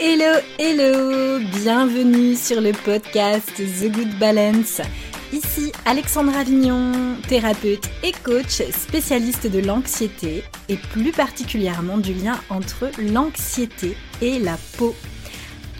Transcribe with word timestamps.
Hello, 0.00 0.38
hello, 0.60 1.40
bienvenue 1.40 2.36
sur 2.36 2.60
le 2.60 2.70
podcast 2.70 3.50
The 3.56 3.90
Good 3.90 4.16
Balance. 4.20 4.80
Ici 5.32 5.72
Alexandra 5.86 6.38
Avignon, 6.38 7.16
thérapeute 7.26 7.90
et 8.04 8.12
coach 8.22 8.62
spécialiste 8.70 9.50
de 9.50 9.58
l'anxiété 9.58 10.44
et 10.68 10.76
plus 10.76 11.10
particulièrement 11.10 11.98
du 11.98 12.14
lien 12.14 12.38
entre 12.48 12.92
l'anxiété 13.12 13.96
et 14.22 14.38
la 14.38 14.56
peau. 14.76 14.94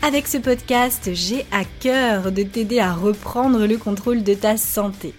Avec 0.03 0.27
ce 0.27 0.39
podcast, 0.39 1.11
j'ai 1.13 1.47
à 1.53 1.63
cœur 1.65 2.33
de 2.33 2.43
t'aider 2.43 2.81
à 2.81 2.95
reprendre 2.95 3.67
le 3.67 3.79
contrôle 3.79 4.25
de 4.25 4.35
ta 4.35 4.57
santé, 4.57 5.15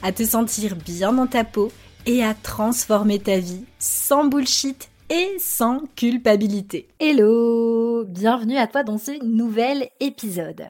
à 0.00 0.12
te 0.12 0.22
sentir 0.22 0.76
bien 0.76 1.12
dans 1.12 1.26
ta 1.26 1.42
peau 1.42 1.72
et 2.06 2.22
à 2.22 2.34
transformer 2.34 3.18
ta 3.18 3.38
vie 3.38 3.64
sans 3.80 4.26
bullshit 4.26 4.90
et 5.10 5.36
sans 5.38 5.80
culpabilité. 5.96 6.88
Hello 6.98 8.04
Bienvenue 8.04 8.56
à 8.56 8.66
toi 8.66 8.82
dans 8.82 8.98
ce 8.98 9.22
nouvel 9.24 9.88
épisode. 10.00 10.68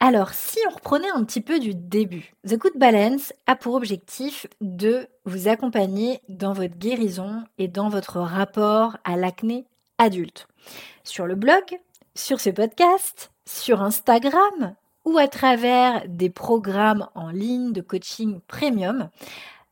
Alors, 0.00 0.30
si 0.30 0.58
on 0.68 0.74
reprenait 0.74 1.10
un 1.10 1.24
petit 1.24 1.40
peu 1.40 1.58
du 1.58 1.74
début, 1.74 2.34
The 2.46 2.56
Good 2.56 2.76
Balance 2.76 3.32
a 3.46 3.56
pour 3.56 3.74
objectif 3.74 4.46
de 4.60 5.06
vous 5.24 5.48
accompagner 5.48 6.20
dans 6.28 6.52
votre 6.52 6.76
guérison 6.76 7.44
et 7.58 7.68
dans 7.68 7.88
votre 7.88 8.20
rapport 8.20 8.96
à 9.04 9.16
l'acné 9.16 9.66
adulte. 9.98 10.46
Sur 11.04 11.26
le 11.26 11.34
blog, 11.34 11.64
sur 12.14 12.40
ce 12.40 12.50
podcast, 12.50 13.32
sur 13.46 13.82
Instagram 13.82 14.74
ou 15.04 15.18
à 15.18 15.28
travers 15.28 16.02
des 16.08 16.30
programmes 16.30 17.08
en 17.14 17.30
ligne 17.30 17.72
de 17.72 17.80
coaching 17.80 18.40
premium, 18.46 19.10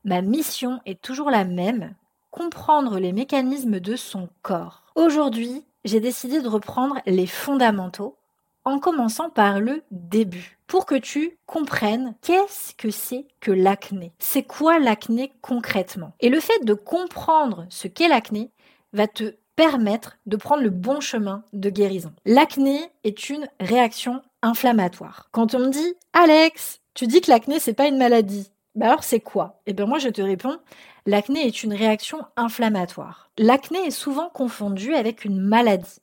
ma 0.04 0.22
mission 0.22 0.80
est 0.86 1.00
toujours 1.00 1.30
la 1.30 1.44
même, 1.44 1.94
comprendre 2.32 2.98
les 2.98 3.12
mécanismes 3.12 3.78
de 3.78 3.94
son 3.94 4.28
corps. 4.40 4.82
Aujourd'hui, 4.96 5.64
j'ai 5.84 6.00
décidé 6.00 6.40
de 6.40 6.48
reprendre 6.48 6.96
les 7.06 7.26
fondamentaux 7.26 8.16
en 8.64 8.78
commençant 8.78 9.28
par 9.28 9.60
le 9.60 9.82
début 9.90 10.58
pour 10.66 10.86
que 10.86 10.94
tu 10.94 11.36
comprennes 11.46 12.14
qu'est-ce 12.22 12.74
que 12.74 12.90
c'est 12.90 13.26
que 13.40 13.52
l'acné. 13.52 14.12
C'est 14.18 14.44
quoi 14.44 14.78
l'acné 14.78 15.32
concrètement? 15.42 16.14
Et 16.20 16.30
le 16.30 16.40
fait 16.40 16.64
de 16.64 16.74
comprendre 16.74 17.66
ce 17.68 17.86
qu'est 17.86 18.08
l'acné 18.08 18.50
va 18.92 19.06
te 19.06 19.34
permettre 19.54 20.16
de 20.24 20.36
prendre 20.36 20.62
le 20.62 20.70
bon 20.70 21.00
chemin 21.00 21.44
de 21.52 21.68
guérison. 21.68 22.12
L'acné 22.24 22.80
est 23.04 23.28
une 23.28 23.48
réaction 23.60 24.22
inflammatoire. 24.40 25.28
Quand 25.32 25.54
on 25.54 25.58
me 25.58 25.70
dit 25.70 25.94
Alex, 26.14 26.80
tu 26.94 27.06
dis 27.06 27.20
que 27.20 27.30
l'acné 27.30 27.58
c'est 27.58 27.74
pas 27.74 27.88
une 27.88 27.98
maladie. 27.98 28.51
Bah 28.74 28.86
alors 28.86 29.04
c'est 29.04 29.20
quoi? 29.20 29.60
Eh 29.66 29.74
bien 29.74 29.86
moi 29.86 29.98
je 29.98 30.08
te 30.08 30.22
réponds, 30.22 30.58
l'acné 31.04 31.46
est 31.46 31.62
une 31.62 31.74
réaction 31.74 32.18
inflammatoire. 32.36 33.30
L'acné 33.38 33.78
est 33.86 33.90
souvent 33.90 34.30
confondu 34.30 34.94
avec 34.94 35.24
une 35.24 35.40
maladie. 35.40 36.00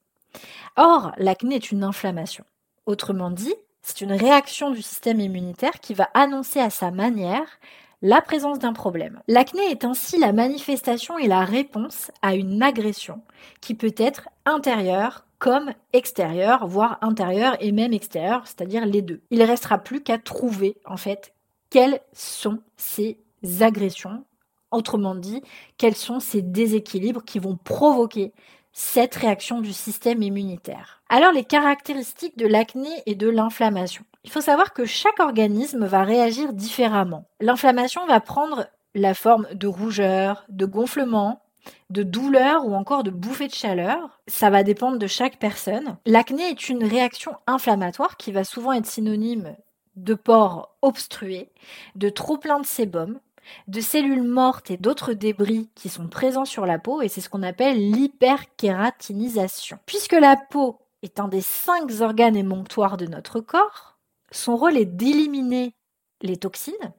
Or, 0.76 1.12
l'acné 1.18 1.56
est 1.56 1.72
une 1.72 1.84
inflammation. 1.84 2.46
Autrement 2.86 3.32
dit, 3.32 3.56
c'est 3.82 4.02
une 4.02 4.12
réaction 4.12 4.70
du 4.72 4.82
système 4.82 5.20
immunitaire 5.20 5.80
qui 5.80 5.94
va 5.96 6.10
annoncer 6.14 6.60
à 6.60 6.70
sa 6.70 6.92
manière 6.92 7.60
la 8.02 8.22
présence 8.22 8.60
d'un 8.60 8.74
problème. 8.74 9.22
L'acné 9.28 9.64
est 9.72 9.84
ainsi 9.84 10.20
la 10.20 10.32
manifestation 10.32 11.18
et 11.18 11.28
la 11.28 11.44
réponse 11.44 12.12
à 12.22 12.36
une 12.36 12.62
agression 12.62 13.22
qui 13.62 13.74
peut 13.74 13.96
être 13.98 14.30
intérieure 14.46 15.26
comme 15.40 15.72
extérieure, 15.94 16.68
voire 16.68 16.98
intérieure 17.02 17.58
et 17.62 17.72
même 17.72 17.94
extérieure, 17.94 18.44
c'est-à-dire 18.46 18.86
les 18.86 19.02
deux. 19.02 19.22
Il 19.32 19.40
ne 19.40 19.48
restera 19.48 19.78
plus 19.80 20.02
qu'à 20.04 20.18
trouver 20.18 20.78
en 20.86 20.98
fait 20.98 21.34
quelles 21.70 22.02
sont 22.14 22.60
ces 22.78 23.18
agressions, 23.62 24.26
autrement 24.72 25.16
dit, 25.16 25.42
quels 25.78 25.96
sont 25.96 26.20
ces 26.20 26.42
déséquilibres 26.42 27.24
qui 27.24 27.40
vont 27.40 27.58
provoquer 27.58 28.34
cette 28.72 29.16
réaction 29.16 29.62
du 29.62 29.74
système 29.74 30.22
immunitaire? 30.22 31.02
Alors 31.10 31.32
les 31.32 31.44
caractéristiques 31.44 32.38
de 32.38 32.48
l'acné 32.48 32.90
et 33.06 33.16
de 33.16 33.30
l'inflammation. 33.30 34.04
Il 34.24 34.32
faut 34.32 34.42
savoir 34.42 34.74
que 34.74 34.86
chaque 34.86 35.20
organisme 35.20 35.86
va 35.86 36.04
réagir 36.04 36.54
différemment. 36.54 37.26
L'inflammation 37.40 38.06
va 38.06 38.20
prendre 38.20 38.68
la 38.96 39.14
forme 39.14 39.48
de 39.54 39.68
rougeur, 39.68 40.46
de 40.50 40.66
gonflement, 40.66 41.42
de 41.90 42.04
douleur 42.04 42.66
ou 42.66 42.74
encore 42.74 43.04
de 43.04 43.12
bouffée 43.12 43.48
de 43.48 43.54
chaleur. 43.54 44.20
Ça 44.28 44.50
va 44.50 44.64
dépendre 44.64 44.98
de 44.98 45.08
chaque 45.08 45.40
personne. 45.40 45.98
L'acné 46.06 46.50
est 46.50 46.70
une 46.70 46.84
réaction 46.84 47.34
inflammatoire 47.48 48.18
qui 48.18 48.32
va 48.32 48.44
souvent 48.44 48.74
être 48.74 48.86
synonyme 48.86 49.56
de 50.04 50.14
pores 50.14 50.76
obstrués, 50.82 51.50
de 51.96 52.10
trop 52.10 52.38
plein 52.38 52.60
de 52.60 52.66
sébum, 52.66 53.20
de 53.68 53.82
cellules 53.82 54.24
mortes 54.24 54.72
et 54.72 54.78
d'autres 54.78 55.14
débris 55.14 55.70
qui 55.76 55.90
sont 55.90 56.08
présents 56.08 56.46
sur 56.46 56.66
la 56.66 56.80
peau, 56.80 57.02
et 57.02 57.08
c'est 57.08 57.22
ce 57.22 57.30
qu'on 57.30 57.44
appelle 57.44 57.92
l'hyperkératinisation. 57.92 59.80
Puisque 59.86 60.14
la 60.14 60.36
peau 60.38 60.80
est 61.02 61.20
un 61.20 61.28
des 61.28 61.42
cinq 61.42 62.02
organes 62.02 62.36
émonctoires 62.36 62.98
de 62.98 63.06
notre 63.08 63.40
corps, 63.40 63.98
son 64.32 64.56
rôle 64.56 64.78
est 64.78 64.86
d'éliminer 64.86 65.76
les 66.22 66.38
toxines. 66.38 66.94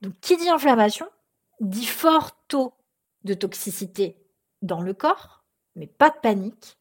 Donc, 0.00 0.14
qui 0.20 0.36
dit 0.36 0.48
inflammation 0.48 1.06
dit 1.60 1.86
fort 1.86 2.32
taux 2.46 2.72
de 3.24 3.34
toxicité 3.34 4.16
dans 4.62 4.80
le 4.80 4.94
corps, 4.94 5.44
mais 5.74 5.86
pas 5.86 6.10
de 6.10 6.18
panique. 6.20 6.76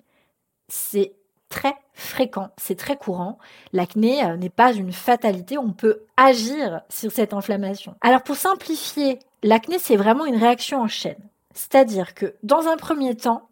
C'est 0.68 1.17
très 1.50 1.76
fréquent, 1.94 2.50
c'est 2.58 2.78
très 2.78 2.98
courant. 2.98 3.38
L'acné 3.74 4.24
euh, 4.24 4.38
n'est 4.38 4.50
pas 4.50 4.74
une 4.74 4.92
fatalité, 4.92 5.58
on 5.58 5.72
peut 5.72 6.02
agir 6.16 6.82
sur 6.90 7.12
cette 7.12 7.34
inflammation. 7.34 7.96
Alors 8.02 8.24
pour 8.24 8.36
simplifier, 8.36 9.20
l'acné 9.44 9.80
c'est 9.80 9.96
vraiment 9.96 10.26
une 10.26 10.38
réaction 10.38 10.82
en 10.82 10.88
chaîne. 10.88 11.22
C'est-à-dire 11.54 12.14
que 12.14 12.36
dans 12.44 12.68
un 12.68 12.78
premier 12.78 13.16
temps, 13.16 13.50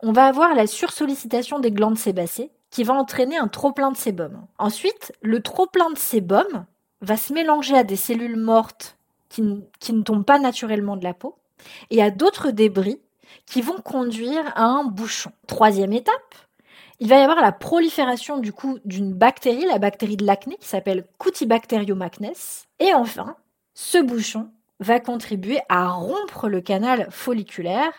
on 0.00 0.12
va 0.12 0.26
avoir 0.26 0.54
la 0.54 0.66
sursollicitation 0.66 1.58
des 1.60 1.70
glandes 1.70 1.98
sébacées 1.98 2.50
qui 2.70 2.82
va 2.82 2.94
entraîner 2.94 3.36
un 3.36 3.48
trop-plein 3.48 3.92
de 3.92 3.96
sébum. 3.96 4.46
Ensuite, 4.58 5.12
le 5.22 5.40
trop-plein 5.40 5.90
de 5.90 5.98
sébum 5.98 6.66
va 7.00 7.16
se 7.16 7.32
mélanger 7.32 7.76
à 7.76 7.84
des 7.84 7.96
cellules 7.96 8.36
mortes 8.36 8.96
qui, 9.28 9.42
qui 9.78 9.92
ne 9.92 10.02
tombent 10.02 10.24
pas 10.24 10.38
naturellement 10.38 10.96
de 10.96 11.04
la 11.04 11.14
peau 11.14 11.36
et 11.90 12.02
à 12.02 12.10
d'autres 12.10 12.50
débris 12.50 13.00
qui 13.46 13.62
vont 13.62 13.80
conduire 13.80 14.44
à 14.56 14.64
un 14.64 14.84
bouchon. 14.84 15.32
Troisième 15.46 15.92
étape, 15.92 16.34
il 17.00 17.08
va 17.08 17.18
y 17.18 17.22
avoir 17.22 17.40
la 17.40 17.52
prolifération 17.52 18.38
du 18.38 18.52
coup 18.52 18.78
d'une 18.84 19.12
bactérie, 19.12 19.66
la 19.66 19.78
bactérie 19.78 20.16
de 20.16 20.26
l'acné 20.26 20.56
qui 20.56 20.68
s'appelle 20.68 21.04
Cutibacterium 21.18 22.02
acnes. 22.02 22.32
Et 22.78 22.94
enfin, 22.94 23.36
ce 23.74 23.98
bouchon 23.98 24.50
va 24.80 25.00
contribuer 25.00 25.60
à 25.68 25.88
rompre 25.88 26.48
le 26.48 26.60
canal 26.60 27.08
folliculaire. 27.10 27.92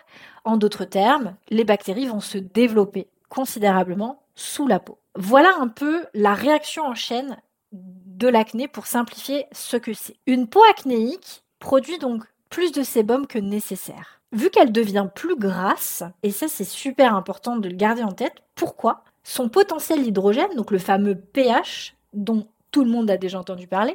En 0.44 0.56
d'autres 0.56 0.84
termes, 0.84 1.36
les 1.50 1.64
bactéries 1.64 2.06
vont 2.06 2.20
se 2.20 2.38
développer 2.38 3.08
considérablement 3.28 4.22
sous 4.34 4.66
la 4.66 4.78
peau. 4.78 4.98
Voilà 5.14 5.52
un 5.58 5.68
peu 5.68 6.04
la 6.14 6.34
réaction 6.34 6.84
en 6.84 6.94
chaîne 6.94 7.36
de 7.72 8.28
l'acné 8.28 8.68
pour 8.68 8.86
simplifier 8.86 9.46
ce 9.52 9.76
que 9.76 9.92
c'est. 9.92 10.16
Une 10.26 10.46
peau 10.46 10.62
acnéique 10.70 11.42
produit 11.58 11.98
donc 11.98 12.24
plus 12.48 12.72
de 12.72 12.82
sébum 12.82 13.26
que 13.26 13.38
nécessaire 13.38 14.20
vu 14.36 14.50
qu'elle 14.50 14.70
devient 14.70 15.08
plus 15.14 15.36
grasse, 15.36 16.04
et 16.22 16.30
ça 16.30 16.46
c'est 16.46 16.64
super 16.64 17.14
important 17.14 17.56
de 17.56 17.68
le 17.68 17.74
garder 17.74 18.02
en 18.02 18.12
tête, 18.12 18.42
pourquoi? 18.54 19.02
Son 19.24 19.48
potentiel 19.48 20.02
d'hydrogène, 20.02 20.54
donc 20.54 20.70
le 20.70 20.78
fameux 20.78 21.16
pH 21.16 21.96
dont 22.12 22.46
tout 22.70 22.84
le 22.84 22.90
monde 22.90 23.10
a 23.10 23.16
déjà 23.16 23.38
entendu 23.38 23.66
parler, 23.66 23.94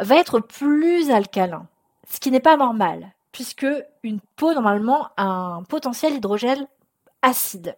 va 0.00 0.16
être 0.16 0.40
plus 0.40 1.10
alcalin, 1.10 1.66
ce 2.10 2.18
qui 2.18 2.30
n'est 2.30 2.40
pas 2.40 2.56
normal, 2.56 3.12
puisque 3.32 3.66
une 4.02 4.20
peau 4.36 4.52
normalement 4.52 5.08
a 5.16 5.24
un 5.24 5.62
potentiel 5.62 6.14
d'hydrogène 6.14 6.66
acide. 7.22 7.76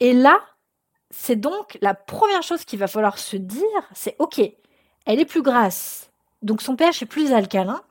Et 0.00 0.12
là, 0.12 0.38
c'est 1.10 1.36
donc 1.36 1.78
la 1.80 1.94
première 1.94 2.42
chose 2.42 2.64
qu'il 2.64 2.78
va 2.78 2.86
falloir 2.86 3.18
se 3.18 3.36
dire, 3.36 3.88
c'est 3.92 4.16
ok, 4.18 4.40
elle 5.04 5.20
est 5.20 5.24
plus 5.24 5.42
grasse, 5.42 6.10
donc 6.42 6.62
son 6.62 6.76
pH 6.76 7.02
est 7.02 7.06
plus 7.06 7.32
alcalin, 7.32 7.82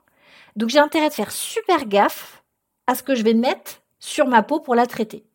donc 0.55 0.69
j'ai 0.69 0.79
intérêt 0.79 1.09
de 1.09 1.13
faire 1.13 1.31
super 1.31 1.85
gaffe 1.85 2.40
à 2.87 2.95
ce 2.95 3.03
que 3.03 3.15
je 3.15 3.23
vais 3.23 3.33
mettre 3.33 3.81
sur 3.99 4.27
ma 4.27 4.43
peau 4.43 4.59
pour 4.59 4.75
la 4.75 4.87
traiter. 4.87 5.25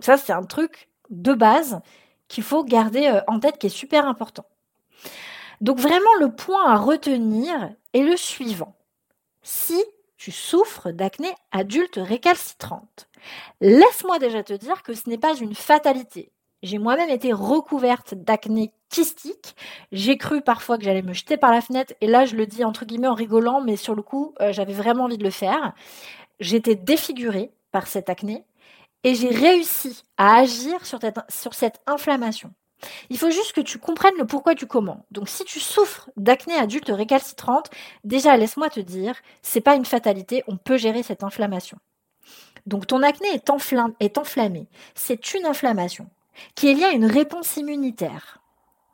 ça, 0.00 0.16
c'est 0.16 0.32
un 0.32 0.44
truc 0.44 0.88
de 1.10 1.34
base 1.34 1.80
qu'il 2.28 2.44
faut 2.44 2.64
garder 2.64 3.06
euh, 3.06 3.20
en 3.26 3.40
tête 3.40 3.58
qui 3.58 3.66
est 3.66 3.70
super 3.70 4.06
important. 4.06 4.46
Donc 5.60 5.78
vraiment, 5.78 6.14
le 6.20 6.34
point 6.34 6.66
à 6.66 6.76
retenir 6.76 7.70
est 7.92 8.02
le 8.02 8.16
suivant. 8.16 8.76
Si 9.42 9.82
tu 10.16 10.32
souffres 10.32 10.90
d'acné 10.90 11.28
adulte 11.52 11.98
récalcitrante, 12.02 13.08
laisse-moi 13.60 14.18
déjà 14.18 14.42
te 14.42 14.54
dire 14.54 14.82
que 14.82 14.94
ce 14.94 15.08
n'est 15.08 15.18
pas 15.18 15.36
une 15.36 15.54
fatalité. 15.54 16.32
J'ai 16.62 16.78
moi-même 16.78 17.10
été 17.10 17.32
recouverte 17.32 18.14
d'acné 18.14 18.72
kystique. 18.88 19.54
J'ai 19.92 20.16
cru 20.16 20.40
parfois 20.40 20.78
que 20.78 20.84
j'allais 20.84 21.02
me 21.02 21.12
jeter 21.12 21.36
par 21.36 21.52
la 21.52 21.60
fenêtre, 21.60 21.92
et 22.00 22.06
là 22.06 22.24
je 22.24 22.36
le 22.36 22.46
dis 22.46 22.64
entre 22.64 22.86
guillemets 22.86 23.08
en 23.08 23.14
rigolant, 23.14 23.60
mais 23.60 23.76
sur 23.76 23.94
le 23.94 24.02
coup, 24.02 24.34
euh, 24.40 24.50
j'avais 24.52 24.72
vraiment 24.72 25.04
envie 25.04 25.18
de 25.18 25.24
le 25.24 25.30
faire 25.30 25.74
j'étais 26.44 26.74
défigurée 26.76 27.50
par 27.72 27.86
cette 27.86 28.10
acné 28.10 28.44
et 29.02 29.14
j'ai 29.14 29.30
réussi 29.30 30.02
à 30.16 30.36
agir 30.36 30.84
sur, 30.86 31.00
cette 31.54 31.80
inflammation. 31.86 32.52
Il 33.08 33.18
faut 33.18 33.30
juste 33.30 33.52
que 33.52 33.60
tu 33.60 33.78
comprennes 33.78 34.16
le 34.18 34.26
pourquoi 34.26 34.54
du 34.54 34.66
comment. 34.66 35.06
Donc, 35.10 35.28
si 35.28 35.44
tu 35.44 35.60
souffres 35.60 36.10
d'acné 36.16 36.54
adulte 36.54 36.90
récalcitrante, 36.90 37.70
déjà, 38.02 38.36
laisse-moi 38.36 38.68
te 38.68 38.80
dire, 38.80 39.14
c'est 39.42 39.60
pas 39.60 39.74
une 39.74 39.84
fatalité, 39.84 40.44
on 40.48 40.56
peut 40.56 40.76
gérer 40.76 41.02
cette 41.02 41.24
inflammation. 41.24 41.78
Donc, 42.66 42.86
ton 42.86 43.02
acné 43.02 43.28
est, 43.28 43.50
enflammé. 43.50 44.68
C'est 44.94 45.34
une 45.34 45.46
inflammation. 45.46 46.08
qui 46.56 46.68
est 46.68 46.74
liée 46.74 46.84
à 46.84 46.90
une 46.90 47.06
réponse 47.06 47.56
immunitaire, 47.56 48.38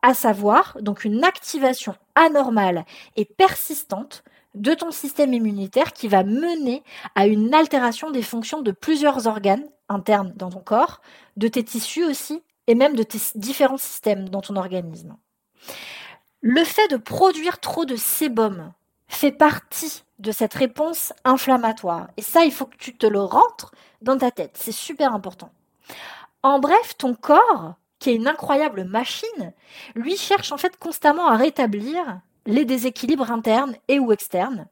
à 0.03 0.13
savoir 0.13 0.77
donc 0.83 1.05
une 1.05 1.25
activation 1.25 1.95
anormale 2.15 2.85
et 3.17 3.25
persistante 3.25 4.25
de 4.55 4.75
ton 4.75 4.91
système 4.91 5.33
immunitaire 5.33 5.93
qui 5.93 6.09
va 6.09 6.25
mener 6.25 6.83
à 7.15 7.27
une 7.27 7.55
altération 7.55 8.11
des 8.11 8.23
fonctions 8.23 8.63
de 8.63 8.73
plusieurs 8.73 9.27
organes 9.27 9.69
internes 9.89 10.33
dans 10.37 10.51
ton 10.51 10.61
corps, 10.61 11.01
de 11.37 11.49
tes 11.49 11.65
tissus 11.65 12.05
aussi, 12.05 12.43
et 12.67 12.75
même 12.75 12.95
de 12.95 13.03
tes 13.03 13.19
différents 13.35 13.77
systèmes 13.77 14.29
dans 14.29 14.41
ton 14.41 14.57
organisme. 14.57 15.17
Le 16.41 16.65
fait 16.65 16.89
de 16.89 16.97
produire 16.97 17.59
trop 17.59 17.85
de 17.85 17.97
sébum 17.97 18.73
fait 19.09 19.33
partie 19.33 20.05
de 20.21 20.33
cette 20.33 20.55
réponse 20.55 21.13
inflammatoire. 21.25 22.09
Et 22.17 22.23
ça, 22.23 22.45
il 22.45 22.53
faut 22.53 22.67
que 22.67 22.77
tu 22.77 22.97
te 22.97 23.07
le 23.07 23.21
rentres 23.21 23.73
dans 24.03 24.17
ta 24.17 24.31
tête. 24.31 24.53
C'est 24.55 24.73
super 24.73 25.15
important. 25.15 25.51
En 26.43 26.61
bref, 26.61 26.97
ton 26.97 27.15
corps, 27.15 27.75
qui 27.99 28.11
est 28.11 28.15
une 28.15 28.29
incroyable 28.29 28.85
machine, 28.85 29.53
lui 29.95 30.17
cherche 30.17 30.53
en 30.53 30.57
fait 30.57 30.77
constamment 30.79 31.27
à 31.27 31.37
rétablir 31.37 32.21
les 32.47 32.65
déséquilibres 32.65 33.31
internes 33.31 33.77
et 33.89 33.99
ou 33.99 34.13
externes 34.13 34.67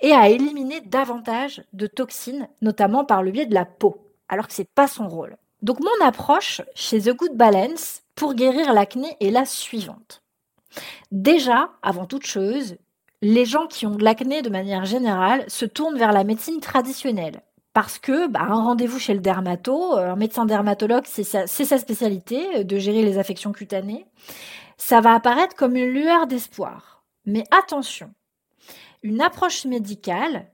et 0.00 0.12
à 0.12 0.28
éliminer 0.28 0.80
davantage 0.80 1.62
de 1.72 1.86
toxines, 1.86 2.48
notamment 2.62 3.04
par 3.04 3.22
le 3.22 3.30
biais 3.30 3.46
de 3.46 3.54
la 3.54 3.64
peau, 3.64 3.98
alors 4.28 4.46
que 4.46 4.54
c'est 4.54 4.68
pas 4.74 4.88
son 4.88 5.08
rôle. 5.08 5.36
Donc 5.62 5.80
mon 5.80 6.06
approche 6.06 6.62
chez 6.74 7.00
The 7.02 7.16
Good 7.16 7.36
Balance 7.36 8.02
pour 8.14 8.34
guérir 8.34 8.72
l'acné 8.72 9.16
est 9.20 9.30
la 9.30 9.44
suivante. 9.44 10.22
Déjà, 11.10 11.70
avant 11.82 12.06
toute 12.06 12.26
chose, 12.26 12.76
les 13.22 13.44
gens 13.44 13.66
qui 13.66 13.86
ont 13.86 13.96
de 13.96 14.04
l'acné 14.04 14.40
de 14.40 14.48
manière 14.48 14.84
générale 14.84 15.44
se 15.48 15.66
tournent 15.66 15.98
vers 15.98 16.12
la 16.12 16.24
médecine 16.24 16.60
traditionnelle. 16.60 17.42
Parce 17.72 17.98
que 17.98 18.26
bah, 18.26 18.40
un 18.42 18.62
rendez-vous 18.62 18.98
chez 18.98 19.14
le 19.14 19.20
dermato, 19.20 19.96
euh, 19.96 20.12
un 20.12 20.16
médecin 20.16 20.44
dermatologue, 20.44 21.04
c'est 21.06 21.22
sa, 21.22 21.46
sa, 21.46 21.78
spécialité 21.78 22.58
euh, 22.58 22.64
de 22.64 22.78
gérer 22.78 23.02
les 23.02 23.18
affections 23.18 23.52
cutanées. 23.52 24.06
Ça 24.76 25.00
va 25.00 25.14
apparaître 25.14 25.54
comme 25.54 25.76
une 25.76 25.90
lueur 25.90 26.26
d'espoir. 26.26 26.99
Mais 27.26 27.44
attention, 27.50 28.12
une 29.02 29.20
approche 29.20 29.64
médicale 29.64 30.50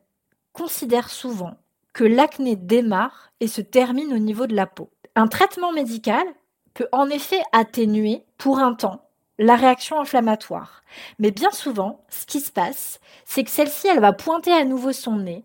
considère 0.53 1.11
souvent 1.11 1.57
que 1.93 2.05
l'acné 2.05 2.57
démarre 2.57 3.33
et 3.41 3.49
se 3.49 3.61
termine 3.61 4.13
au 4.13 4.19
niveau 4.19 4.47
de 4.47 4.55
la 4.55 4.67
peau. 4.67 4.91
Un 5.15 5.29
traitement 5.29 5.73
médical 5.73 6.27
peut 6.75 6.89
en 6.93 7.09
effet 7.09 7.41
atténuer 7.53 8.23
pour 8.37 8.59
un 8.59 8.75
temps 8.75 9.03
la 9.39 9.57
réaction 9.57 10.01
inflammatoire. 10.01 10.83
Mais 11.19 11.31
bien 11.31 11.51
souvent, 11.51 12.05
ce 12.09 12.27
qui 12.27 12.41
se 12.41 12.51
passe, 12.51 13.01
c'est 13.25 13.45
que 13.45 13.51
celle-ci, 13.51 13.87
elle 13.89 14.01
va 14.01 14.13
pointer 14.13 14.53
à 14.53 14.65
nouveau 14.65 14.93
son 14.93 15.17
nez 15.17 15.45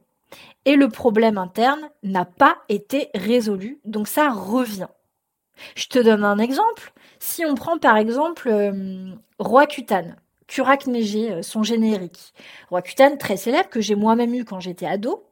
et 0.65 0.75
le 0.75 0.89
problème 0.89 1.37
interne 1.37 1.89
n'a 2.03 2.25
pas 2.25 2.57
été 2.69 3.09
résolu, 3.15 3.79
donc 3.83 4.07
ça 4.07 4.29
revient. 4.29 4.87
Je 5.75 5.87
te 5.87 5.99
donne 5.99 6.23
un 6.23 6.37
exemple. 6.37 6.93
Si 7.19 7.45
on 7.45 7.55
prend 7.55 7.77
par 7.77 7.97
exemple 7.97 8.47
euh, 8.49 9.13
Roi 9.39 9.65
Curac 10.51 10.85
Neigé, 10.85 11.31
euh, 11.31 11.41
son 11.41 11.63
générique. 11.63 12.33
Roi 12.69 12.81
Cutane, 12.81 13.17
très 13.17 13.37
célèbre, 13.37 13.69
que 13.69 13.79
j'ai 13.79 13.95
moi-même 13.95 14.33
eu 14.33 14.43
quand 14.43 14.59
j'étais 14.59 14.85
ado. 14.85 15.23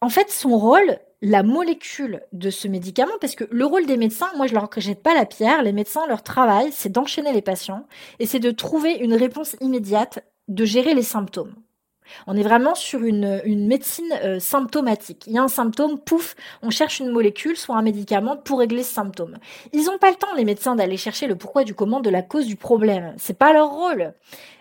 En 0.00 0.08
fait, 0.08 0.32
son 0.32 0.58
rôle, 0.58 0.98
la 1.22 1.44
molécule 1.44 2.20
de 2.32 2.50
ce 2.50 2.66
médicament, 2.66 3.12
parce 3.20 3.36
que 3.36 3.44
le 3.52 3.64
rôle 3.64 3.86
des 3.86 3.96
médecins, 3.96 4.30
moi 4.36 4.48
je 4.48 4.54
leur 4.54 4.68
jette 4.78 5.04
pas 5.04 5.14
la 5.14 5.26
pierre, 5.26 5.62
les 5.62 5.72
médecins, 5.72 6.08
leur 6.08 6.24
travail, 6.24 6.70
c'est 6.72 6.90
d'enchaîner 6.90 7.32
les 7.32 7.40
patients 7.40 7.86
et 8.18 8.26
c'est 8.26 8.40
de 8.40 8.50
trouver 8.50 8.94
une 8.94 9.14
réponse 9.14 9.54
immédiate, 9.60 10.24
de 10.48 10.64
gérer 10.64 10.94
les 10.94 11.04
symptômes. 11.04 11.54
On 12.26 12.36
est 12.36 12.42
vraiment 12.42 12.74
sur 12.74 13.02
une, 13.02 13.42
médecine 13.46 14.12
euh, 14.24 14.40
symptomatique. 14.40 15.24
Il 15.26 15.34
y 15.34 15.38
a 15.38 15.42
un 15.42 15.48
symptôme, 15.48 15.98
pouf, 15.98 16.34
on 16.62 16.70
cherche 16.70 17.00
une 17.00 17.10
molécule, 17.10 17.56
soit 17.56 17.76
un 17.76 17.82
médicament 17.82 18.36
pour 18.36 18.58
régler 18.60 18.82
ce 18.82 18.92
symptôme. 18.92 19.38
Ils 19.72 19.84
n'ont 19.84 19.98
pas 19.98 20.10
le 20.10 20.16
temps, 20.16 20.34
les 20.36 20.44
médecins, 20.44 20.74
d'aller 20.74 20.96
chercher 20.96 21.26
le 21.26 21.36
pourquoi 21.36 21.64
du 21.64 21.74
comment 21.74 22.00
de 22.00 22.10
la 22.10 22.22
cause 22.22 22.46
du 22.46 22.56
problème. 22.56 23.14
C'est 23.18 23.38
pas 23.38 23.52
leur 23.52 23.70
rôle. 23.70 24.14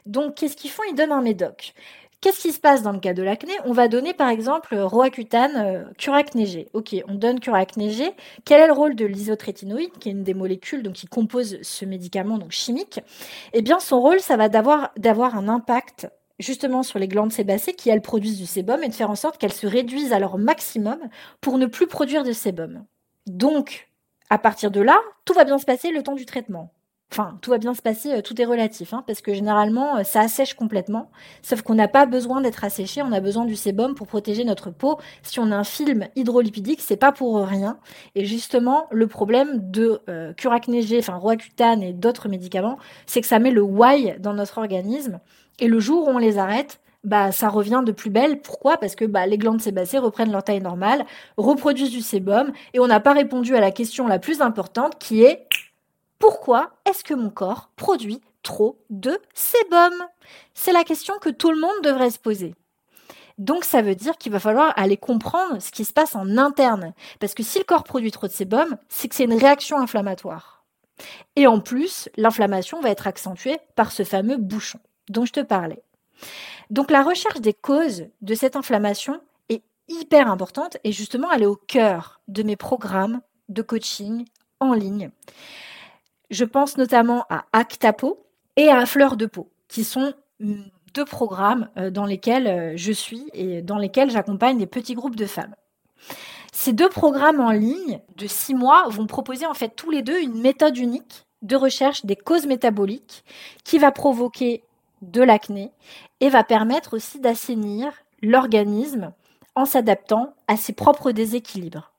Donc, 0.05 0.35
qu'est-ce 0.35 0.55
qu'ils 0.55 0.71
font? 0.71 0.83
Ils 0.89 0.95
donnent 0.95 1.11
un 1.11 1.21
médoc. 1.21 1.73
Qu'est-ce 2.21 2.41
qui 2.41 2.51
se 2.51 2.59
passe 2.59 2.83
dans 2.83 2.91
le 2.91 2.99
cas 2.99 3.13
de 3.13 3.23
l'acné? 3.23 3.53
On 3.63 3.71
va 3.71 3.87
donner 3.87 4.13
par 4.13 4.27
exemple 4.27 4.75
Roaccutane, 4.75 5.55
euh. 5.55 6.65
Ok, 6.73 6.95
on 7.07 7.15
donne 7.15 7.39
Curac 7.39 7.77
Neigé. 7.77 8.11
Quel 8.43 8.59
est 8.59 8.67
le 8.67 8.73
rôle 8.73 8.95
de 8.95 9.05
l'isotrétinoïde, 9.05 9.97
qui 9.99 10.09
est 10.09 10.11
une 10.11 10.23
des 10.23 10.33
molécules 10.33 10.91
qui 10.91 11.07
compose 11.07 11.61
ce 11.61 11.85
médicament 11.85 12.37
donc 12.37 12.51
chimique? 12.51 12.99
Eh 13.53 13.61
bien, 13.61 13.79
son 13.79 14.01
rôle, 14.01 14.19
ça 14.19 14.35
va 14.35 14.49
d'avoir 14.49 15.37
un 15.37 15.47
impact 15.47 16.09
justement 16.39 16.83
sur 16.83 16.99
les 16.99 17.07
glandes 17.07 17.31
sébacées 17.31 17.73
qui, 17.73 17.89
elles, 17.89 18.01
produisent 18.01 18.39
du 18.39 18.45
sébum 18.45 18.83
et 18.83 18.89
de 18.89 18.93
faire 18.93 19.11
en 19.11 19.15
sorte 19.15 19.37
qu'elles 19.37 19.53
se 19.53 19.67
réduisent 19.67 20.13
à 20.13 20.19
leur 20.19 20.37
maximum 20.37 20.99
pour 21.41 21.57
ne 21.57 21.65
plus 21.65 21.87
produire 21.87 22.23
de 22.23 22.31
sébum. 22.31 22.85
Donc, 23.27 23.89
à 24.29 24.37
partir 24.37 24.71
de 24.71 24.81
là, 24.81 24.99
tout 25.25 25.33
va 25.33 25.43
bien 25.43 25.57
se 25.57 25.65
passer 25.65 25.91
le 25.91 26.03
temps 26.03 26.15
du 26.15 26.25
traitement. 26.25 26.73
Enfin, 27.11 27.39
tout 27.41 27.49
va 27.49 27.57
bien 27.57 27.73
se 27.73 27.81
passer, 27.81 28.13
euh, 28.13 28.21
tout 28.21 28.39
est 28.39 28.45
relatif, 28.45 28.93
hein, 28.93 29.03
parce 29.07 29.21
que 29.21 29.33
généralement, 29.33 29.97
euh, 29.97 30.03
ça 30.03 30.21
assèche 30.21 30.53
complètement. 30.53 31.09
Sauf 31.41 31.63
qu'on 31.63 31.73
n'a 31.73 31.87
pas 31.87 32.05
besoin 32.05 32.39
d'être 32.39 32.63
asséché, 32.63 33.01
on 33.01 33.11
a 33.11 33.19
besoin 33.19 33.45
du 33.45 33.55
sébum 33.55 33.95
pour 33.95 34.05
protéger 34.05 34.43
notre 34.43 34.69
peau. 34.69 34.99
Si 35.23 35.39
on 35.39 35.51
a 35.51 35.55
un 35.55 35.63
film 35.63 36.07
hydrolipidique, 36.15 36.81
c'est 36.81 36.97
pas 36.97 37.11
pour 37.11 37.43
rien. 37.43 37.79
Et 38.13 38.25
justement, 38.25 38.85
le 38.91 39.07
problème 39.07 39.71
de 39.71 40.01
euh, 40.07 40.33
Curacnégé, 40.33 40.99
enfin 40.99 41.15
Roaccutane 41.15 41.81
et 41.81 41.93
d'autres 41.93 42.29
médicaments, 42.29 42.77
c'est 43.07 43.21
que 43.21 43.27
ça 43.27 43.39
met 43.39 43.51
le 43.51 43.63
Y 43.63 44.19
dans 44.19 44.33
notre 44.33 44.59
organisme. 44.59 45.19
Et 45.57 45.67
le 45.67 45.79
jour 45.79 46.07
où 46.07 46.11
on 46.11 46.19
les 46.19 46.37
arrête, 46.37 46.79
bah 47.03 47.31
ça 47.31 47.49
revient 47.49 47.81
de 47.85 47.91
plus 47.91 48.09
belle. 48.09 48.39
Pourquoi? 48.41 48.77
Parce 48.77 48.95
que 48.95 49.05
bah, 49.05 49.25
les 49.25 49.37
glandes 49.37 49.61
sébacées 49.61 49.97
reprennent 49.97 50.31
leur 50.31 50.43
taille 50.43 50.61
normale, 50.61 51.05
reproduisent 51.37 51.91
du 51.91 52.01
sébum, 52.01 52.51
et 52.73 52.79
on 52.79 52.87
n'a 52.87 52.99
pas 52.99 53.13
répondu 53.13 53.55
à 53.55 53.61
la 53.61 53.71
question 53.71 54.07
la 54.07 54.19
plus 54.19 54.41
importante 54.41 54.99
qui 54.99 55.23
est 55.23 55.47
pourquoi 56.19 56.71
est-ce 56.85 57.03
que 57.03 57.13
mon 57.13 57.29
corps 57.29 57.71
produit 57.75 58.21
trop 58.43 58.77
de 58.89 59.17
sébum? 59.33 59.93
C'est 60.53 60.73
la 60.73 60.83
question 60.83 61.17
que 61.19 61.29
tout 61.29 61.51
le 61.51 61.59
monde 61.59 61.81
devrait 61.83 62.11
se 62.11 62.19
poser. 62.19 62.55
Donc 63.37 63.63
ça 63.63 63.81
veut 63.81 63.95
dire 63.95 64.17
qu'il 64.17 64.33
va 64.33 64.39
falloir 64.39 64.73
aller 64.77 64.97
comprendre 64.97 65.61
ce 65.61 65.71
qui 65.71 65.85
se 65.85 65.93
passe 65.93 66.15
en 66.15 66.37
interne. 66.37 66.93
Parce 67.19 67.33
que 67.33 67.41
si 67.41 67.57
le 67.57 67.63
corps 67.63 67.85
produit 67.85 68.11
trop 68.11 68.27
de 68.27 68.33
sébum, 68.33 68.77
c'est 68.89 69.07
que 69.07 69.15
c'est 69.15 69.23
une 69.23 69.33
réaction 69.33 69.79
inflammatoire. 69.79 70.65
Et 71.37 71.47
en 71.47 71.61
plus, 71.61 72.09
l'inflammation 72.17 72.81
va 72.81 72.89
être 72.89 73.07
accentuée 73.07 73.57
par 73.77 73.93
ce 73.93 74.03
fameux 74.03 74.35
bouchon 74.35 74.79
dont 75.07 75.25
je 75.25 75.31
te 75.31 75.39
parlais. 75.39 75.81
Donc 76.69 76.91
la 76.91 77.01
recherche 77.01 77.39
des 77.39 77.53
causes 77.53 78.07
de 78.21 78.35
cette 78.35 78.57
inflammation 78.57 79.21
est 79.47 79.63
hyper 79.87 80.29
importante 80.29 80.77
et 80.83 80.91
justement 80.91 81.31
elle 81.31 81.43
est 81.43 81.47
au 81.47 81.55
cœur 81.55 82.19
de 82.27 82.43
mes 82.43 82.57
programmes 82.57 83.21
de 83.47 83.61
coaching 83.61 84.25
en 84.59 84.73
ligne. 84.73 85.11
Je 86.29 86.45
pense 86.45 86.77
notamment 86.77 87.25
à 87.29 87.45
Actapo 87.53 88.25
et 88.55 88.69
à 88.69 88.85
Fleur 88.85 89.17
de 89.17 89.25
peau, 89.25 89.49
qui 89.67 89.83
sont 89.83 90.13
deux 90.93 91.05
programmes 91.05 91.69
euh, 91.77 91.89
dans 91.89 92.05
lesquels 92.05 92.47
euh, 92.47 92.73
je 92.75 92.91
suis 92.91 93.29
et 93.33 93.61
dans 93.61 93.77
lesquels 93.77 94.09
j'accompagne 94.09 94.57
des 94.57 94.67
petits 94.67 94.95
groupes 94.95 95.15
de 95.15 95.25
femmes. 95.25 95.55
Ces 96.51 96.73
deux 96.73 96.89
programmes 96.89 97.39
en 97.39 97.51
ligne 97.51 98.01
de 98.17 98.27
six 98.27 98.53
mois 98.53 98.87
vont 98.89 99.05
proposer 99.05 99.45
en 99.45 99.53
fait 99.53 99.75
tous 99.75 99.91
les 99.91 100.01
deux 100.01 100.19
une 100.19 100.39
méthode 100.39 100.77
unique 100.77 101.25
de 101.41 101.55
recherche 101.55 102.05
des 102.05 102.15
causes 102.15 102.47
métaboliques 102.47 103.23
qui 103.63 103.77
va 103.77 103.91
provoquer 103.91 104.63
de 105.01 105.21
l'acné 105.21 105.71
et 106.19 106.29
va 106.29 106.43
permettre 106.43 106.95
aussi 106.95 107.19
d'assainir 107.19 107.93
l'organisme 108.21 109.13
en 109.55 109.65
s'adaptant 109.65 110.33
à 110.47 110.57
ses 110.57 110.73
propres 110.73 111.11
déséquilibres. 111.11 111.93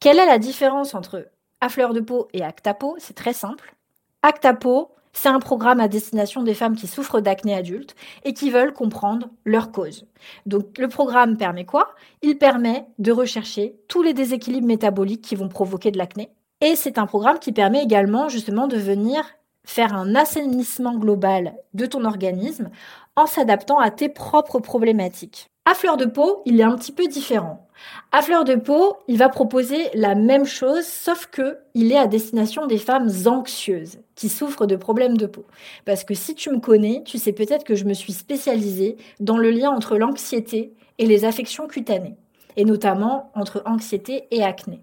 Quelle 0.00 0.18
est 0.18 0.26
la 0.26 0.38
différence 0.38 0.94
entre 0.94 1.28
à 1.64 1.70
fleur 1.70 1.94
de 1.94 2.00
peau 2.00 2.28
et 2.34 2.42
Actapo, 2.42 2.94
c'est 2.98 3.16
très 3.16 3.32
simple. 3.32 3.74
Actapo, 4.20 4.90
c'est 5.14 5.30
un 5.30 5.40
programme 5.40 5.80
à 5.80 5.88
destination 5.88 6.42
des 6.42 6.52
femmes 6.52 6.76
qui 6.76 6.86
souffrent 6.86 7.22
d'acné 7.22 7.54
adulte 7.54 7.96
et 8.22 8.34
qui 8.34 8.50
veulent 8.50 8.74
comprendre 8.74 9.30
leur 9.46 9.72
cause. 9.72 10.04
Donc 10.44 10.76
le 10.76 10.88
programme 10.88 11.38
permet 11.38 11.64
quoi? 11.64 11.94
Il 12.20 12.36
permet 12.36 12.84
de 12.98 13.12
rechercher 13.12 13.76
tous 13.88 14.02
les 14.02 14.12
déséquilibres 14.12 14.66
métaboliques 14.66 15.22
qui 15.22 15.36
vont 15.36 15.48
provoquer 15.48 15.90
de 15.90 15.96
l'acné. 15.96 16.28
Et 16.60 16.76
c'est 16.76 16.98
un 16.98 17.06
programme 17.06 17.38
qui 17.38 17.52
permet 17.52 17.82
également 17.82 18.28
justement 18.28 18.66
de 18.66 18.76
venir 18.76 19.24
faire 19.64 19.94
un 19.94 20.14
assainissement 20.14 20.94
global 20.96 21.54
de 21.72 21.86
ton 21.86 22.04
organisme 22.04 22.70
en 23.16 23.26
s'adaptant 23.26 23.78
à 23.78 23.90
tes 23.90 24.08
propres 24.08 24.58
problématiques. 24.58 25.48
À 25.64 25.74
fleur 25.74 25.96
de 25.96 26.04
peau, 26.04 26.42
il 26.44 26.60
est 26.60 26.64
un 26.64 26.76
petit 26.76 26.92
peu 26.92 27.06
différent. 27.06 27.66
À 28.12 28.22
fleur 28.22 28.44
de 28.44 28.54
peau, 28.54 28.98
il 29.08 29.16
va 29.16 29.28
proposer 29.28 29.88
la 29.94 30.14
même 30.14 30.44
chose, 30.44 30.84
sauf 30.84 31.26
que 31.26 31.58
il 31.74 31.90
est 31.90 31.96
à 31.96 32.06
destination 32.06 32.66
des 32.66 32.78
femmes 32.78 33.10
anxieuses 33.26 33.98
qui 34.14 34.28
souffrent 34.28 34.66
de 34.66 34.76
problèmes 34.76 35.16
de 35.16 35.26
peau. 35.26 35.46
Parce 35.84 36.04
que 36.04 36.14
si 36.14 36.34
tu 36.34 36.50
me 36.50 36.60
connais, 36.60 37.02
tu 37.04 37.18
sais 37.18 37.32
peut-être 37.32 37.64
que 37.64 37.74
je 37.74 37.84
me 37.84 37.94
suis 37.94 38.12
spécialisée 38.12 38.96
dans 39.20 39.38
le 39.38 39.50
lien 39.50 39.70
entre 39.70 39.96
l'anxiété 39.96 40.74
et 40.98 41.06
les 41.06 41.24
affections 41.24 41.66
cutanées, 41.66 42.16
et 42.56 42.64
notamment 42.64 43.30
entre 43.34 43.62
anxiété 43.66 44.28
et 44.30 44.44
acné. 44.44 44.82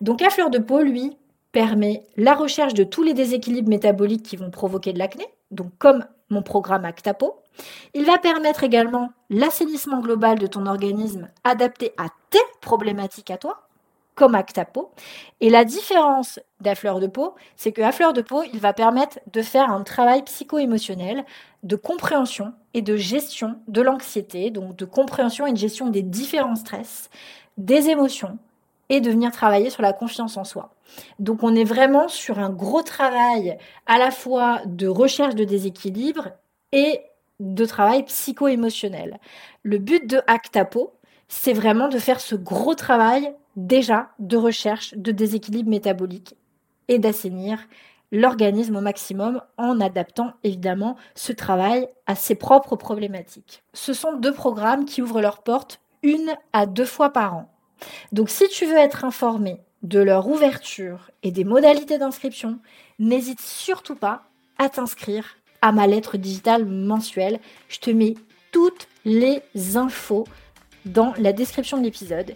Donc 0.00 0.22
à 0.22 0.30
fleur 0.30 0.50
de 0.50 0.58
peau, 0.58 0.80
lui, 0.80 1.16
permet 1.52 2.06
la 2.16 2.34
recherche 2.34 2.74
de 2.74 2.84
tous 2.84 3.02
les 3.02 3.14
déséquilibres 3.14 3.68
métaboliques 3.68 4.24
qui 4.24 4.36
vont 4.36 4.50
provoquer 4.50 4.92
de 4.92 4.98
l'acné, 4.98 5.26
donc 5.50 5.70
comme 5.78 6.04
mon 6.30 6.42
programme 6.42 6.84
Actapo. 6.84 7.42
Il 7.94 8.04
va 8.06 8.18
permettre 8.18 8.64
également 8.64 9.10
l'assainissement 9.28 10.00
global 10.00 10.38
de 10.38 10.46
ton 10.46 10.66
organisme 10.66 11.28
adapté 11.44 11.92
à 11.98 12.08
tes 12.30 12.38
problématiques 12.60 13.30
à 13.30 13.36
toi. 13.36 13.68
comme 14.14 14.34
Actapo. 14.34 14.90
Et 15.40 15.48
la 15.48 15.64
différence 15.64 16.38
d'A 16.60 16.74
Fleur 16.74 17.00
de 17.00 17.06
Peau, 17.06 17.34
c'est 17.56 17.72
que 17.72 18.12
de 18.12 18.20
Peau, 18.20 18.42
il 18.52 18.60
va 18.60 18.74
permettre 18.74 19.18
de 19.32 19.40
faire 19.40 19.70
un 19.70 19.82
travail 19.82 20.22
psycho-émotionnel 20.22 21.24
de 21.62 21.76
compréhension 21.76 22.52
et 22.74 22.82
de 22.82 22.94
gestion 22.94 23.56
de 23.68 23.80
l'anxiété, 23.80 24.50
donc 24.50 24.76
de 24.76 24.84
compréhension 24.84 25.46
et 25.46 25.52
de 25.52 25.56
gestion 25.56 25.88
des 25.88 26.02
différents 26.02 26.56
stress, 26.56 27.08
des 27.56 27.88
émotions, 27.88 28.38
et 28.92 29.00
de 29.00 29.10
venir 29.10 29.32
travailler 29.32 29.70
sur 29.70 29.80
la 29.80 29.94
confiance 29.94 30.36
en 30.36 30.44
soi. 30.44 30.74
Donc 31.18 31.42
on 31.42 31.54
est 31.54 31.64
vraiment 31.64 32.08
sur 32.08 32.38
un 32.38 32.50
gros 32.50 32.82
travail 32.82 33.56
à 33.86 33.96
la 33.96 34.10
fois 34.10 34.60
de 34.66 34.86
recherche 34.86 35.34
de 35.34 35.44
déséquilibre 35.44 36.28
et 36.72 37.00
de 37.40 37.64
travail 37.64 38.04
psycho-émotionnel. 38.04 39.18
Le 39.62 39.78
but 39.78 40.06
de 40.06 40.20
Actapo, 40.26 40.92
c'est 41.26 41.54
vraiment 41.54 41.88
de 41.88 41.98
faire 41.98 42.20
ce 42.20 42.34
gros 42.34 42.74
travail 42.74 43.32
déjà 43.56 44.10
de 44.18 44.36
recherche 44.36 44.92
de 44.94 45.10
déséquilibre 45.10 45.70
métabolique 45.70 46.36
et 46.88 46.98
d'assainir 46.98 47.60
l'organisme 48.10 48.76
au 48.76 48.82
maximum 48.82 49.40
en 49.56 49.80
adaptant 49.80 50.34
évidemment 50.44 50.96
ce 51.14 51.32
travail 51.32 51.88
à 52.06 52.14
ses 52.14 52.34
propres 52.34 52.76
problématiques. 52.76 53.62
Ce 53.72 53.94
sont 53.94 54.12
deux 54.18 54.34
programmes 54.34 54.84
qui 54.84 55.00
ouvrent 55.00 55.22
leurs 55.22 55.42
portes 55.42 55.80
une 56.02 56.34
à 56.52 56.66
deux 56.66 56.84
fois 56.84 57.08
par 57.08 57.34
an. 57.34 57.48
Donc 58.12 58.28
si 58.28 58.48
tu 58.48 58.66
veux 58.66 58.76
être 58.76 59.04
informé 59.04 59.56
de 59.82 59.98
leur 59.98 60.28
ouverture 60.28 61.10
et 61.22 61.32
des 61.32 61.44
modalités 61.44 61.98
d'inscription, 61.98 62.58
n'hésite 62.98 63.40
surtout 63.40 63.96
pas 63.96 64.24
à 64.58 64.68
t'inscrire 64.68 65.36
à 65.62 65.72
ma 65.72 65.86
lettre 65.86 66.18
digitale 66.18 66.66
mensuelle. 66.66 67.40
Je 67.68 67.78
te 67.78 67.90
mets 67.90 68.14
toutes 68.50 68.88
les 69.04 69.42
infos 69.76 70.26
dans 70.84 71.14
la 71.18 71.32
description 71.32 71.78
de 71.78 71.84
l'épisode. 71.84 72.34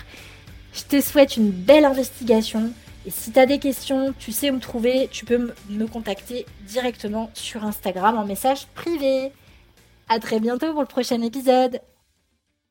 Je 0.73 0.83
te 0.83 1.01
souhaite 1.01 1.37
une 1.37 1.51
belle 1.51 1.85
investigation. 1.85 2.71
Et 3.05 3.11
si 3.11 3.31
tu 3.31 3.39
as 3.39 3.45
des 3.45 3.59
questions, 3.59 4.13
tu 4.17 4.31
sais 4.31 4.49
où 4.49 4.55
me 4.55 4.59
trouver, 4.59 5.07
tu 5.11 5.25
peux 5.25 5.53
me 5.69 5.87
contacter 5.87 6.45
directement 6.61 7.29
sur 7.33 7.63
Instagram 7.63 8.17
en 8.17 8.25
message 8.25 8.67
privé. 8.73 9.31
À 10.09 10.19
très 10.19 10.39
bientôt 10.39 10.71
pour 10.71 10.81
le 10.81 10.87
prochain 10.87 11.21
épisode. 11.21 11.79